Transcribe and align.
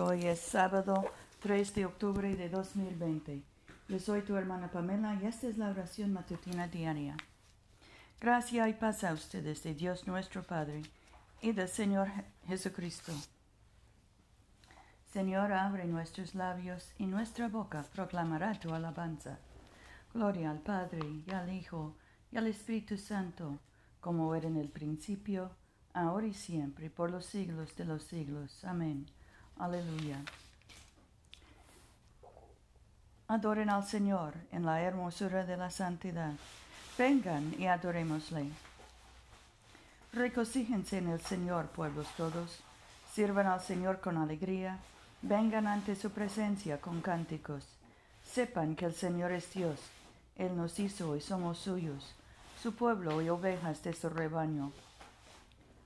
Hoy 0.00 0.26
es 0.26 0.38
sábado 0.38 1.10
3 1.40 1.74
de 1.74 1.84
octubre 1.84 2.36
de 2.36 2.48
2020. 2.48 3.42
Yo 3.88 3.98
soy 3.98 4.22
tu 4.22 4.36
hermana 4.36 4.70
Pamela 4.70 5.18
y 5.20 5.26
esta 5.26 5.48
es 5.48 5.58
la 5.58 5.70
oración 5.70 6.12
matutina 6.12 6.68
diaria. 6.68 7.16
Gracia 8.20 8.68
y 8.68 8.74
paz 8.74 9.02
a 9.02 9.12
ustedes 9.12 9.64
de 9.64 9.74
Dios 9.74 10.06
nuestro 10.06 10.44
Padre 10.44 10.82
y 11.42 11.50
del 11.50 11.68
Señor 11.68 12.06
Jesucristo. 12.46 13.12
Señor, 15.12 15.52
abre 15.52 15.84
nuestros 15.86 16.36
labios 16.36 16.92
y 16.98 17.06
nuestra 17.06 17.48
boca 17.48 17.84
proclamará 17.92 18.54
tu 18.60 18.72
alabanza. 18.72 19.40
Gloria 20.14 20.52
al 20.52 20.60
Padre 20.60 21.00
y 21.26 21.28
al 21.32 21.52
Hijo 21.52 21.96
y 22.30 22.36
al 22.36 22.46
Espíritu 22.46 22.98
Santo, 22.98 23.58
como 24.00 24.32
era 24.36 24.46
en 24.46 24.58
el 24.58 24.68
principio, 24.68 25.50
ahora 25.92 26.28
y 26.28 26.34
siempre, 26.34 26.88
por 26.88 27.10
los 27.10 27.26
siglos 27.26 27.74
de 27.74 27.84
los 27.84 28.04
siglos. 28.04 28.64
Amén. 28.64 29.06
Aleluya. 29.58 30.18
Adoren 33.26 33.70
al 33.70 33.84
Señor 33.84 34.34
en 34.52 34.64
la 34.64 34.80
hermosura 34.82 35.44
de 35.44 35.56
la 35.56 35.70
santidad. 35.70 36.32
Vengan 36.96 37.54
y 37.58 37.66
adorémosle. 37.66 38.50
Recocíjense 40.12 40.98
en 40.98 41.08
el 41.08 41.20
Señor, 41.20 41.66
pueblos 41.66 42.06
todos. 42.16 42.60
Sirvan 43.12 43.48
al 43.48 43.60
Señor 43.60 44.00
con 44.00 44.16
alegría. 44.16 44.78
Vengan 45.22 45.66
ante 45.66 45.96
su 45.96 46.10
presencia 46.10 46.80
con 46.80 47.00
cánticos. 47.00 47.64
Sepan 48.24 48.76
que 48.76 48.84
el 48.84 48.94
Señor 48.94 49.32
es 49.32 49.52
Dios. 49.52 49.80
Él 50.36 50.56
nos 50.56 50.78
hizo 50.78 51.16
y 51.16 51.20
somos 51.20 51.58
suyos, 51.58 52.14
su 52.62 52.76
pueblo 52.76 53.20
y 53.20 53.28
ovejas 53.28 53.82
de 53.82 53.92
su 53.92 54.08
rebaño. 54.08 54.70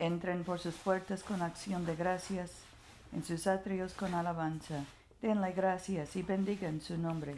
Entren 0.00 0.42
por 0.42 0.58
sus 0.58 0.74
puertas 0.74 1.22
con 1.22 1.40
acción 1.40 1.86
de 1.86 1.94
gracias 1.94 2.50
en 3.12 3.24
sus 3.24 3.46
atrios 3.46 3.94
con 3.94 4.14
alabanza. 4.14 4.84
Denle 5.20 5.52
gracias 5.52 6.16
y 6.16 6.22
bendigan 6.22 6.80
su 6.80 6.96
nombre, 6.96 7.34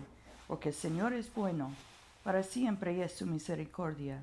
porque 0.47 0.71
el 0.71 0.75
Señor 0.75 1.13
es 1.13 1.33
bueno, 1.35 1.73
para 2.23 2.43
siempre 2.43 3.03
es 3.03 3.13
su 3.13 3.27
misericordia. 3.27 4.23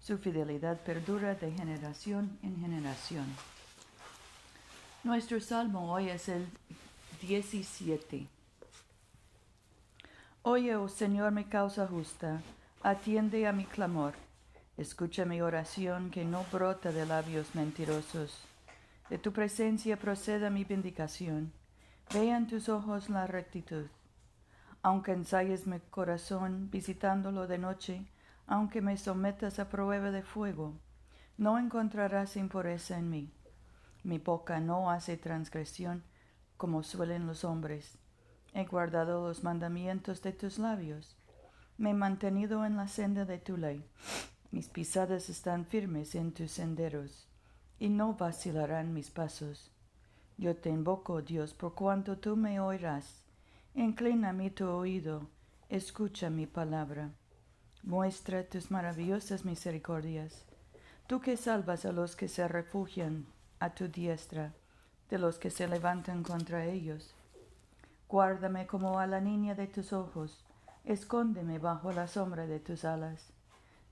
Su 0.00 0.18
fidelidad 0.18 0.80
perdura 0.80 1.34
de 1.34 1.50
generación 1.52 2.38
en 2.42 2.60
generación. 2.60 3.26
Nuestro 5.04 5.40
salmo 5.40 5.92
hoy 5.92 6.08
es 6.08 6.28
el 6.28 6.46
17. 7.22 8.26
Oye, 10.42 10.76
oh 10.76 10.88
Señor, 10.88 11.32
mi 11.32 11.44
causa 11.44 11.86
justa, 11.86 12.40
atiende 12.82 13.46
a 13.46 13.52
mi 13.52 13.64
clamor. 13.64 14.14
Escucha 14.76 15.24
mi 15.24 15.40
oración 15.40 16.10
que 16.10 16.24
no 16.24 16.44
brota 16.52 16.92
de 16.92 17.06
labios 17.06 17.54
mentirosos. 17.54 18.38
De 19.08 19.18
tu 19.18 19.32
presencia 19.32 19.96
proceda 19.96 20.50
mi 20.50 20.64
vindicación. 20.64 21.52
Vean 22.12 22.48
tus 22.48 22.68
ojos 22.68 23.08
la 23.08 23.28
rectitud. 23.28 23.86
Aunque 24.82 25.12
ensayes 25.12 25.68
mi 25.68 25.78
corazón 25.78 26.70
visitándolo 26.72 27.46
de 27.46 27.58
noche, 27.58 28.04
aunque 28.48 28.82
me 28.82 28.96
sometas 28.96 29.60
a 29.60 29.68
prueba 29.68 30.10
de 30.10 30.22
fuego, 30.22 30.74
no 31.38 31.56
encontrarás 31.56 32.36
impureza 32.36 32.98
en 32.98 33.10
mí. 33.10 33.32
Mi 34.02 34.18
boca 34.18 34.58
no 34.58 34.90
hace 34.90 35.16
transgresión 35.16 36.02
como 36.56 36.82
suelen 36.82 37.28
los 37.28 37.44
hombres. 37.44 37.98
He 38.54 38.64
guardado 38.64 39.28
los 39.28 39.44
mandamientos 39.44 40.20
de 40.22 40.32
tus 40.32 40.58
labios. 40.58 41.16
Me 41.78 41.90
he 41.90 41.94
mantenido 41.94 42.64
en 42.64 42.76
la 42.76 42.88
senda 42.88 43.24
de 43.24 43.38
tu 43.38 43.56
ley. 43.56 43.88
Mis 44.50 44.68
pisadas 44.68 45.28
están 45.28 45.64
firmes 45.64 46.16
en 46.16 46.32
tus 46.32 46.50
senderos 46.50 47.28
y 47.78 47.88
no 47.88 48.14
vacilarán 48.14 48.92
mis 48.92 49.10
pasos. 49.10 49.70
Yo 50.38 50.56
te 50.56 50.70
invoco, 50.70 51.22
Dios, 51.22 51.54
por 51.54 51.74
cuanto 51.74 52.18
tú 52.18 52.36
me 52.36 52.60
oirás. 52.60 53.22
Inclina 53.74 54.32
mi 54.32 54.50
tu 54.50 54.68
oído, 54.68 55.28
escucha 55.68 56.30
mi 56.30 56.46
palabra. 56.46 57.10
Muestra 57.82 58.44
tus 58.44 58.70
maravillosas 58.70 59.44
misericordias. 59.44 60.44
Tú 61.06 61.20
que 61.20 61.36
salvas 61.36 61.84
a 61.84 61.92
los 61.92 62.16
que 62.16 62.28
se 62.28 62.48
refugian 62.48 63.26
a 63.60 63.70
tu 63.70 63.88
diestra, 63.88 64.52
de 65.08 65.18
los 65.18 65.38
que 65.38 65.50
se 65.50 65.68
levantan 65.68 66.22
contra 66.22 66.64
ellos. 66.64 67.14
Guárdame 68.08 68.66
como 68.66 68.98
a 68.98 69.06
la 69.06 69.20
niña 69.20 69.54
de 69.54 69.66
tus 69.66 69.92
ojos, 69.92 70.44
escóndeme 70.84 71.58
bajo 71.58 71.92
la 71.92 72.08
sombra 72.08 72.46
de 72.46 72.60
tus 72.60 72.84
alas, 72.84 73.32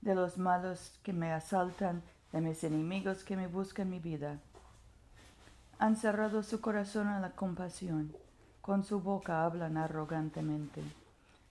de 0.01 0.15
los 0.15 0.37
malos 0.37 0.99
que 1.03 1.13
me 1.13 1.31
asaltan 1.31 2.03
de 2.35 2.41
mis 2.41 2.65
enemigos 2.65 3.23
que 3.23 3.37
me 3.37 3.47
buscan 3.47 3.89
mi 3.89 3.99
vida. 3.99 4.39
Han 5.79 5.95
cerrado 5.95 6.43
su 6.43 6.59
corazón 6.59 7.07
a 7.07 7.21
la 7.21 7.31
compasión, 7.31 8.13
con 8.59 8.83
su 8.83 8.99
boca 8.99 9.45
hablan 9.45 9.77
arrogantemente. 9.77 10.83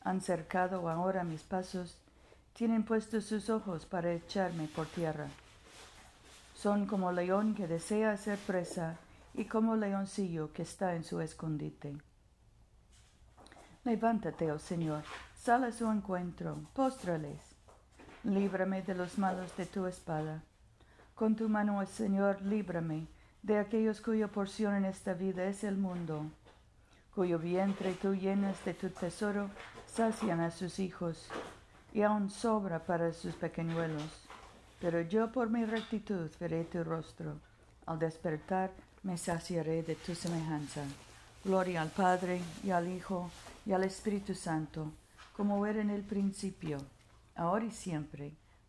Han 0.02 0.20
cercado 0.20 0.90
ahora 0.90 1.24
mis 1.24 1.42
pasos, 1.42 1.96
tienen 2.52 2.84
puestos 2.84 3.24
sus 3.24 3.48
ojos 3.48 3.86
para 3.86 4.12
echarme 4.12 4.68
por 4.68 4.86
tierra. 4.86 5.28
Son 6.54 6.84
como 6.84 7.12
león 7.12 7.54
que 7.54 7.66
desea 7.66 8.12
hacer 8.12 8.38
presa 8.40 8.98
y 9.32 9.46
como 9.46 9.76
leoncillo 9.76 10.52
que 10.52 10.64
está 10.64 10.96
en 10.96 11.04
su 11.04 11.22
escondite. 11.22 11.96
Levántate, 13.84 14.52
oh 14.52 14.58
Señor, 14.58 15.02
sal 15.34 15.64
a 15.64 15.72
su 15.72 15.90
encuentro, 15.90 16.60
póstrales. 16.74 17.40
Líbrame 18.22 18.82
de 18.82 18.94
los 18.94 19.16
malos 19.16 19.56
de 19.56 19.64
tu 19.64 19.86
espada 19.86 20.42
con 21.14 21.36
tu 21.36 21.48
mano, 21.48 21.78
oh 21.78 21.86
Señor, 21.86 22.42
líbrame 22.42 23.06
de 23.42 23.58
aquellos 23.58 24.00
cuya 24.00 24.28
porción 24.28 24.74
en 24.74 24.84
esta 24.84 25.14
vida 25.14 25.44
es 25.44 25.64
el 25.64 25.76
mundo, 25.76 26.24
cuyo 27.14 27.38
vientre 27.38 27.92
tú 27.94 28.14
llenas 28.14 28.64
de 28.64 28.74
tu 28.74 28.88
tesoro, 28.88 29.50
sacian 29.86 30.40
a 30.40 30.50
sus 30.50 30.78
hijos, 30.78 31.28
y 31.92 32.02
aún 32.02 32.30
sobra 32.30 32.80
para 32.80 33.12
sus 33.12 33.34
pequeñuelos. 33.34 34.26
Pero 34.80 35.02
yo 35.02 35.30
por 35.30 35.50
mi 35.50 35.64
rectitud 35.64 36.28
veré 36.40 36.64
tu 36.64 36.82
rostro. 36.82 37.38
Al 37.86 37.98
despertar 37.98 38.72
me 39.02 39.16
saciaré 39.16 39.82
de 39.82 39.94
tu 39.94 40.14
semejanza. 40.14 40.82
Gloria 41.44 41.82
al 41.82 41.90
Padre 41.90 42.40
y 42.64 42.70
al 42.70 42.88
Hijo 42.88 43.30
y 43.64 43.72
al 43.72 43.84
Espíritu 43.84 44.34
Santo, 44.34 44.90
como 45.36 45.64
era 45.66 45.80
en 45.80 45.90
el 45.90 46.02
principio, 46.02 46.78
ahora 47.36 47.66
y 47.66 47.70
siempre 47.70 48.32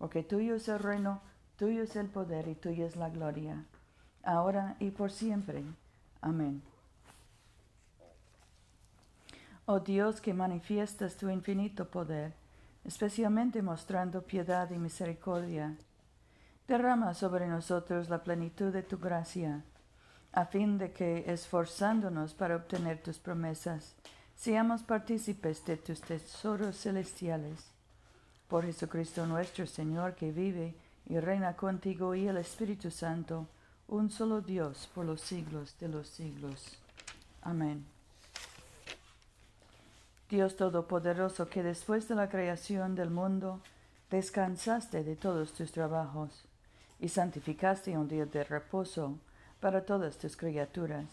porque 0.00 0.22
tuyo 0.22 0.54
es 0.54 0.66
el 0.68 0.78
reino, 0.78 1.20
tuyo 1.58 1.82
es 1.82 1.94
el 1.94 2.06
poder 2.06 2.48
y 2.48 2.54
tuya 2.54 2.86
es 2.86 2.96
la 2.96 3.10
gloria, 3.10 3.66
ahora 4.22 4.76
y 4.78 4.90
por 4.92 5.12
siempre. 5.12 5.62
Amén. 6.22 6.62
Oh 9.66 9.78
Dios 9.78 10.22
que 10.22 10.32
manifiestas 10.32 11.18
tu 11.18 11.28
infinito 11.28 11.90
poder, 11.90 12.32
especialmente 12.82 13.60
mostrando 13.60 14.22
piedad 14.22 14.70
y 14.70 14.78
misericordia, 14.78 15.76
derrama 16.66 17.12
sobre 17.12 17.46
nosotros 17.46 18.08
la 18.08 18.24
plenitud 18.24 18.72
de 18.72 18.82
tu 18.82 18.98
gracia, 18.98 19.64
a 20.32 20.46
fin 20.46 20.78
de 20.78 20.92
que, 20.92 21.30
esforzándonos 21.30 22.32
para 22.32 22.56
obtener 22.56 23.02
tus 23.02 23.18
promesas, 23.18 23.96
seamos 24.34 24.82
partícipes 24.82 25.62
de 25.66 25.76
tus 25.76 26.00
tesoros 26.00 26.78
celestiales 26.78 27.70
por 28.50 28.64
Jesucristo 28.66 29.24
nuestro 29.26 29.64
Señor, 29.64 30.16
que 30.16 30.32
vive 30.32 30.74
y 31.08 31.20
reina 31.20 31.54
contigo 31.54 32.16
y 32.16 32.26
el 32.26 32.36
Espíritu 32.36 32.90
Santo, 32.90 33.46
un 33.86 34.10
solo 34.10 34.40
Dios 34.40 34.90
por 34.92 35.06
los 35.06 35.20
siglos 35.20 35.76
de 35.78 35.88
los 35.88 36.08
siglos. 36.08 36.76
Amén. 37.42 37.86
Dios 40.28 40.56
Todopoderoso, 40.56 41.48
que 41.48 41.62
después 41.62 42.08
de 42.08 42.16
la 42.16 42.28
creación 42.28 42.96
del 42.96 43.10
mundo 43.10 43.60
descansaste 44.10 45.04
de 45.04 45.14
todos 45.14 45.52
tus 45.52 45.70
trabajos 45.70 46.44
y 46.98 47.08
santificaste 47.08 47.96
un 47.96 48.08
día 48.08 48.26
de 48.26 48.42
reposo 48.42 49.16
para 49.60 49.84
todas 49.84 50.18
tus 50.18 50.36
criaturas. 50.36 51.06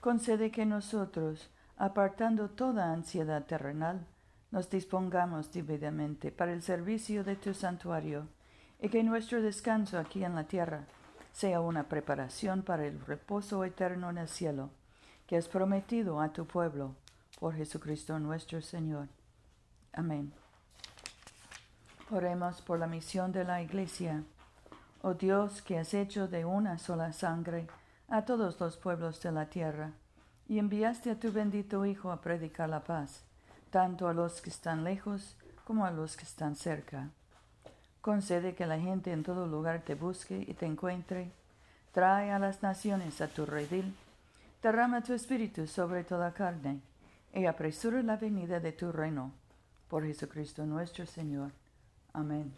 Concede 0.00 0.50
que 0.50 0.66
nosotros, 0.66 1.48
apartando 1.76 2.48
toda 2.50 2.92
ansiedad 2.92 3.44
terrenal, 3.44 4.04
nos 4.50 4.70
dispongamos 4.70 5.52
debidamente 5.52 6.30
para 6.30 6.52
el 6.52 6.62
servicio 6.62 7.24
de 7.24 7.36
tu 7.36 7.54
santuario, 7.54 8.28
y 8.80 8.88
que 8.88 9.02
nuestro 9.02 9.42
descanso 9.42 9.98
aquí 9.98 10.24
en 10.24 10.34
la 10.34 10.44
tierra 10.44 10.84
sea 11.32 11.60
una 11.60 11.88
preparación 11.88 12.62
para 12.62 12.86
el 12.86 13.00
reposo 13.04 13.64
eterno 13.64 14.10
en 14.10 14.18
el 14.18 14.28
cielo, 14.28 14.70
que 15.26 15.36
has 15.36 15.48
prometido 15.48 16.20
a 16.20 16.32
tu 16.32 16.46
pueblo, 16.46 16.94
por 17.38 17.54
Jesucristo 17.54 18.18
nuestro 18.18 18.62
Señor. 18.62 19.08
Amén. 19.92 20.32
Oremos 22.10 22.62
por 22.62 22.78
la 22.78 22.86
misión 22.86 23.32
de 23.32 23.44
la 23.44 23.60
Iglesia. 23.60 24.22
Oh 25.02 25.14
Dios, 25.14 25.60
que 25.60 25.78
has 25.78 25.92
hecho 25.92 26.28
de 26.28 26.44
una 26.44 26.78
sola 26.78 27.12
sangre 27.12 27.66
a 28.08 28.24
todos 28.24 28.58
los 28.60 28.76
pueblos 28.76 29.20
de 29.22 29.32
la 29.32 29.50
tierra, 29.50 29.92
y 30.48 30.58
enviaste 30.58 31.10
a 31.10 31.18
tu 31.18 31.32
bendito 31.32 31.84
Hijo 31.84 32.12
a 32.12 32.20
predicar 32.20 32.68
la 32.68 32.84
paz, 32.84 33.24
tanto 33.70 34.08
a 34.08 34.14
los 34.14 34.40
que 34.40 34.50
están 34.50 34.84
lejos 34.84 35.36
como 35.64 35.84
a 35.84 35.90
los 35.90 36.16
que 36.16 36.24
están 36.24 36.56
cerca. 36.56 37.10
Concede 38.00 38.54
que 38.54 38.66
la 38.66 38.78
gente 38.78 39.12
en 39.12 39.24
todo 39.24 39.46
lugar 39.46 39.82
te 39.82 39.94
busque 39.94 40.44
y 40.46 40.54
te 40.54 40.66
encuentre. 40.66 41.32
Trae 41.92 42.30
a 42.30 42.38
las 42.38 42.62
naciones 42.62 43.20
a 43.20 43.28
tu 43.28 43.46
redil. 43.46 43.94
Derrama 44.62 45.02
tu 45.02 45.12
espíritu 45.12 45.66
sobre 45.66 46.04
toda 46.04 46.32
carne 46.32 46.80
y 47.34 47.46
apresura 47.46 48.02
la 48.02 48.16
venida 48.16 48.60
de 48.60 48.72
tu 48.72 48.92
reino. 48.92 49.32
Por 49.88 50.04
Jesucristo 50.06 50.64
nuestro 50.64 51.04
Señor. 51.06 51.50
Amén. 52.12 52.54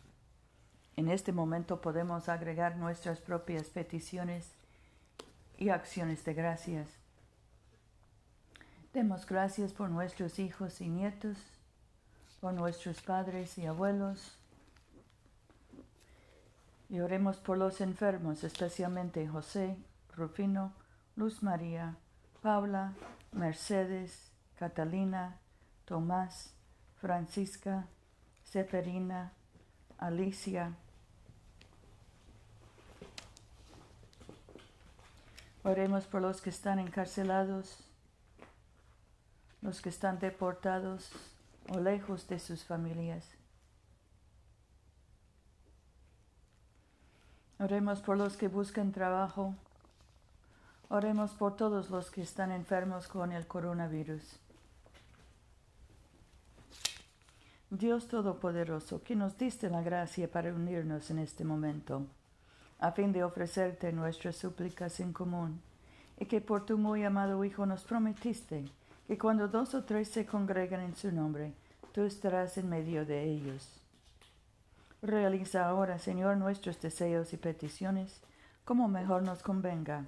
En 0.97 1.09
este 1.09 1.33
momento 1.33 1.81
podemos 1.81 2.29
agregar 2.29 2.77
nuestras 2.77 3.21
propias 3.21 3.69
peticiones 3.69 4.51
y 5.57 5.71
acciones 5.71 6.25
de 6.25 6.35
gracias. 6.35 6.89
Demos 8.99 9.27
gracias 9.27 9.73
por 9.73 9.91
nuestros 9.91 10.41
hijos 10.41 10.81
y 10.81 10.89
nietos, 10.89 11.37
por 12.41 12.53
nuestros 12.53 13.01
padres 13.01 13.57
y 13.57 13.65
abuelos. 13.65 14.37
Y 16.89 16.99
oremos 16.99 17.37
por 17.37 17.59
los 17.59 17.81
enfermos, 17.81 18.43
especialmente 18.43 19.29
José, 19.29 19.77
Rufino, 20.17 20.73
Luz 21.15 21.45
María, 21.45 21.95
Paula, 22.43 22.93
Mercedes, 23.31 24.33
Catalina, 24.59 25.37
Tomás, 25.85 26.53
Francisca, 26.97 27.87
Seferina, 28.43 29.33
Alicia. 29.99 30.73
Oremos 35.63 36.05
por 36.07 36.21
los 36.21 36.41
que 36.41 36.51
están 36.51 36.81
encarcelados, 36.81 37.88
los 39.63 39.81
que 39.81 39.89
están 39.89 40.19
deportados 40.19 41.11
o 41.69 41.79
lejos 41.81 42.29
de 42.29 42.39
sus 42.39 42.65
familias. 42.65 43.25
Oremos 47.59 48.01
por 48.01 48.17
los 48.17 48.37
que 48.37 48.49
buscan 48.49 48.93
trabajo. 48.93 49.55
Oremos 50.89 51.33
por 51.33 51.57
todos 51.57 51.91
los 51.91 52.11
que 52.11 52.23
están 52.23 52.53
enfermos 52.53 53.09
con 53.09 53.33
el 53.33 53.47
coronavirus. 53.47 54.23
Dios 57.71 58.09
Todopoderoso, 58.09 59.03
que 59.03 59.15
nos 59.15 59.37
diste 59.37 59.69
la 59.69 59.83
gracia 59.83 60.31
para 60.31 60.55
unirnos 60.55 61.11
en 61.11 61.19
este 61.19 61.45
momento, 61.45 62.07
a 62.79 62.93
fin 62.93 63.13
de 63.13 63.25
ofrecerte 63.25 63.93
nuestras 63.93 64.37
súplicas 64.37 65.01
en 65.01 65.13
común, 65.13 65.61
y 66.19 66.25
que 66.25 66.41
por 66.41 66.65
tu 66.65 66.79
muy 66.79 67.05
amado 67.05 67.45
Hijo 67.45 67.67
nos 67.67 67.83
prometiste 67.85 68.65
que 69.09 69.19
cuando 69.19 69.49
dos 69.49 69.75
o 69.75 69.85
tres 69.85 70.09
se 70.09 70.27
congregan 70.27 70.83
en 70.83 70.95
su 70.95 71.11
nombre, 71.11 71.55
tú 71.93 72.03
estarás 72.03 72.59
en 72.59 72.69
medio 72.69 73.07
de 73.07 73.25
ellos. 73.25 73.81
Realiza 75.01 75.67
ahora, 75.67 75.99
Señor, 75.99 76.37
nuestros 76.37 76.79
deseos 76.81 77.33
y 77.33 77.39
peticiones 77.39 78.21
como 78.67 78.87
mejor 78.87 79.23
nos 79.23 79.43
convenga, 79.43 80.05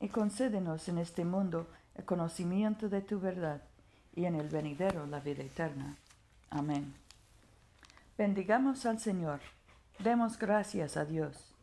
y 0.00 0.08
concédenos 0.08 0.88
en 0.88 0.98
este 0.98 1.24
mundo 1.24 1.68
el 1.94 2.04
conocimiento 2.04 2.88
de 2.88 3.02
tu 3.02 3.20
verdad 3.20 3.62
y 4.16 4.24
en 4.24 4.34
el 4.34 4.48
venidero 4.48 5.06
la 5.06 5.20
vida 5.20 5.44
eterna. 5.44 5.96
Amén. 6.50 6.92
Bendigamos 8.16 8.84
al 8.84 8.98
Señor. 8.98 9.38
Demos 10.00 10.38
gracias 10.38 10.96
a 10.96 11.04
Dios. 11.04 11.54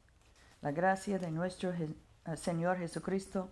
La 0.62 0.72
gracia 0.72 1.20
de 1.20 1.32
nuestro 1.32 1.74
Señor 2.38 2.78
Jesucristo, 2.78 3.52